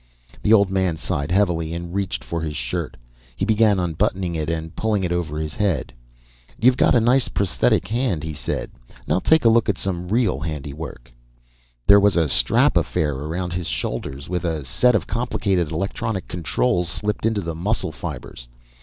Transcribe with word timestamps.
The 0.41 0.51
old 0.51 0.71
man 0.71 0.97
sighed 0.97 1.29
heavily 1.29 1.75
and 1.75 1.93
reached 1.93 2.23
for 2.23 2.41
his 2.41 2.55
shirt. 2.55 2.97
He 3.35 3.45
began 3.45 3.79
unbuttoning 3.79 4.33
it 4.33 4.49
and 4.49 4.75
pulling 4.75 5.03
it 5.03 5.11
over 5.11 5.37
his 5.37 5.53
head. 5.53 5.93
"You've 6.59 6.75
got 6.75 6.95
a 6.95 6.99
nice 6.99 7.27
prosthetic 7.27 7.87
hand," 7.87 8.23
he 8.23 8.33
said. 8.33 8.71
"Now 9.05 9.19
take 9.19 9.45
a 9.45 9.49
look 9.49 9.69
at 9.69 9.77
some 9.77 10.07
real 10.09 10.39
handiwork!" 10.39 11.13
There 11.85 11.99
was 11.99 12.15
a 12.17 12.27
strap 12.29 12.77
affair 12.77 13.13
around 13.13 13.53
his 13.53 13.67
shoulders, 13.67 14.27
with 14.27 14.43
a 14.43 14.65
set 14.65 14.95
of 14.95 15.05
complicated 15.05 15.71
electronic 15.71 16.27
controls 16.27 16.89
slipped 16.89 17.23
into 17.23 17.41
the 17.41 17.53
muscle 17.53 17.91
fibers. 17.91 18.47